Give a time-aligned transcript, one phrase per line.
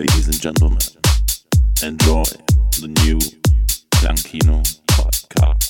[0.00, 0.78] Ladies and gentlemen,
[1.82, 2.24] enjoy
[2.80, 3.18] the new
[3.96, 5.69] Clankino podcast.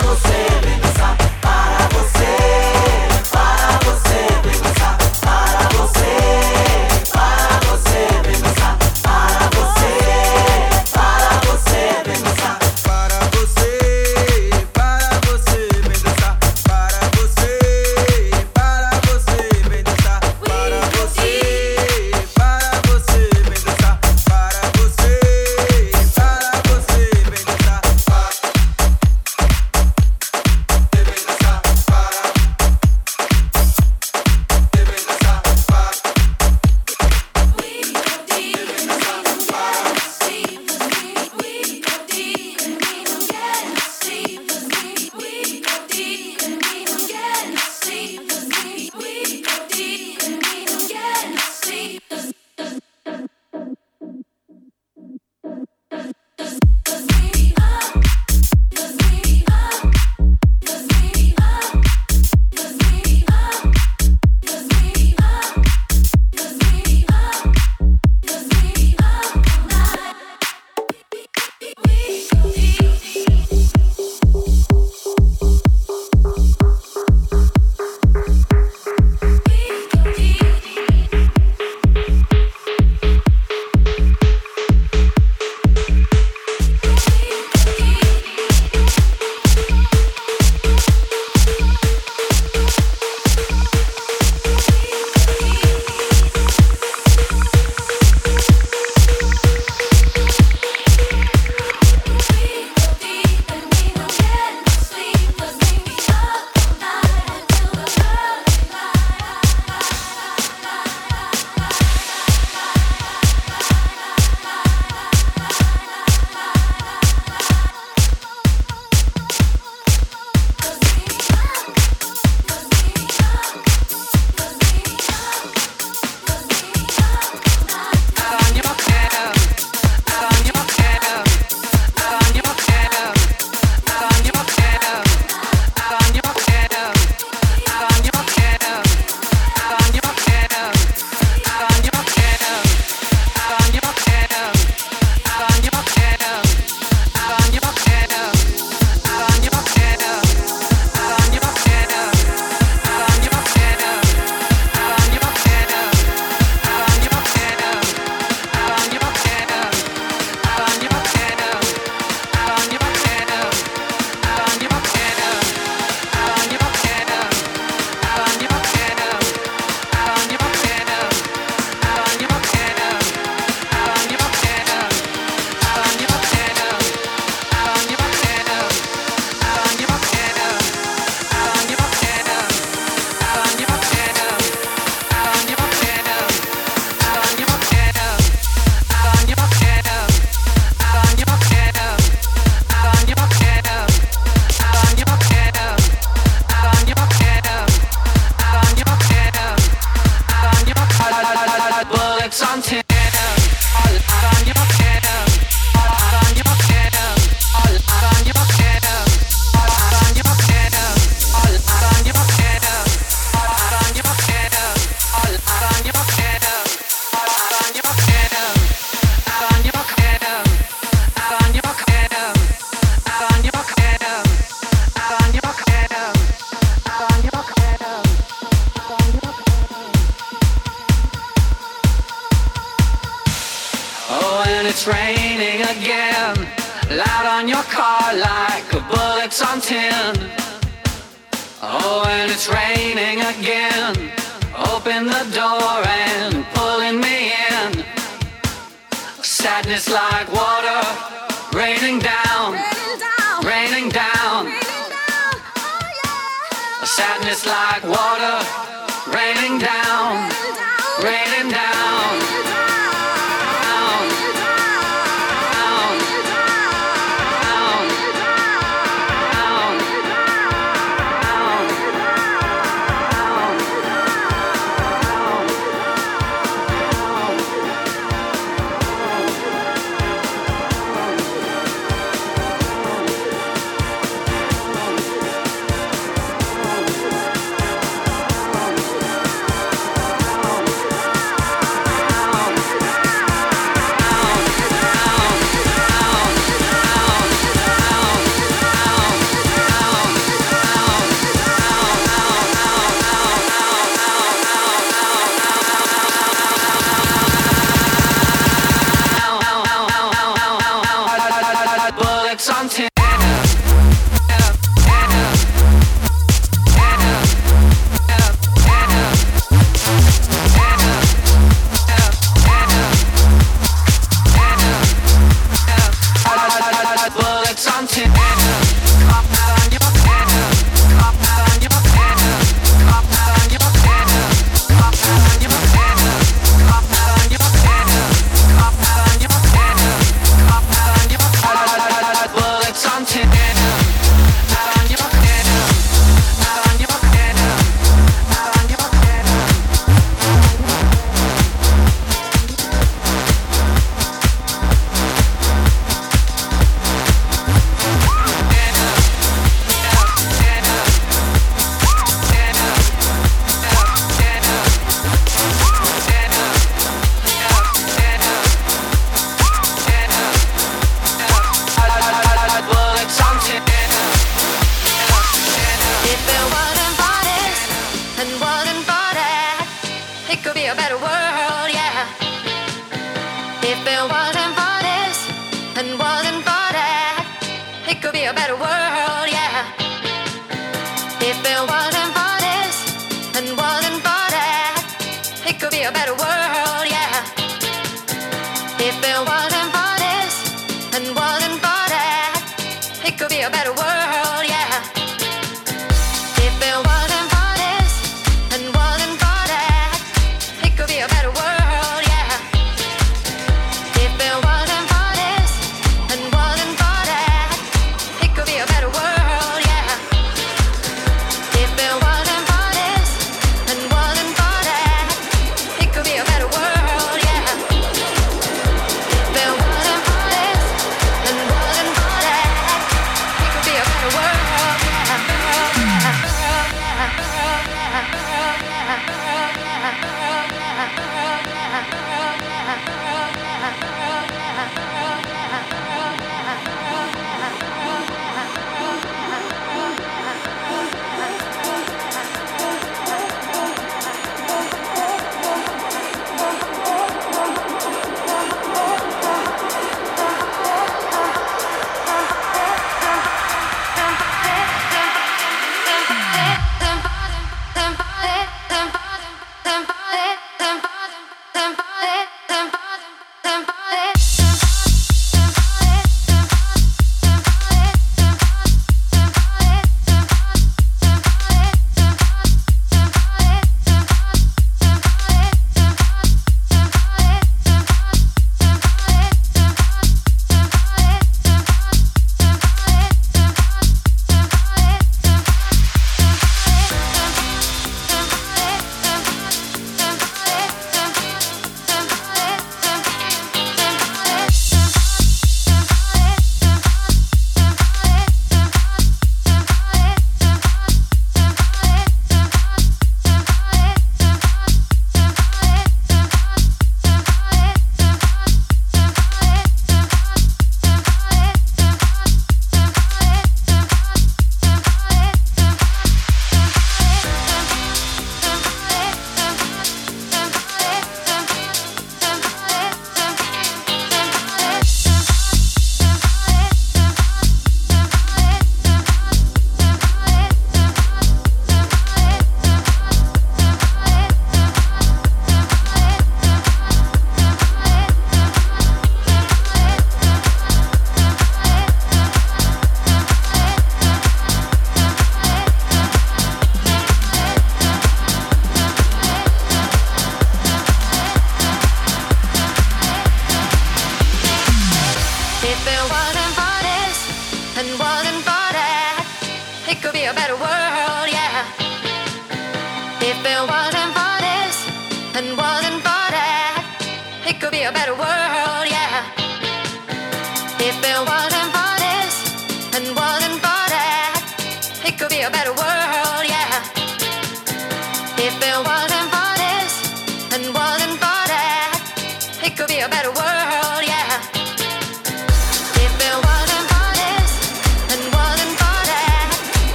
[0.00, 0.80] para você, vem